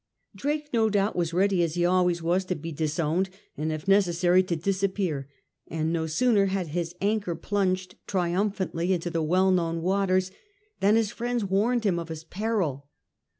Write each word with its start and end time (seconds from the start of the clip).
^ 0.35 0.35
Drake, 0.35 0.69
no 0.73 0.89
doubt, 0.89 1.15
was 1.15 1.31
ready, 1.31 1.61
as 1.61 1.75
he 1.75 1.85
always 1.85 2.23
was, 2.23 2.43
to 2.45 2.55
be 2.55 2.71
disowned, 2.71 3.29
and 3.55 3.71
if 3.71 3.87
necessary 3.87 4.41
to 4.41 4.55
disappear; 4.55 5.29
and 5.67 5.93
no 5.93 6.07
sooner 6.07 6.47
had 6.47 6.69
his 6.69 6.95
anchor 7.01 7.35
plunged 7.35 7.93
triumphantly 8.07 8.93
into 8.93 9.11
the 9.11 9.21
well 9.21 9.51
known 9.51 9.83
waters 9.83 10.31
than 10.79 10.95
his 10.95 11.11
friends 11.11 11.45
warned 11.45 11.83
him 11.83 11.99
of 11.99 12.09
his 12.09 12.23
peril. 12.23 12.87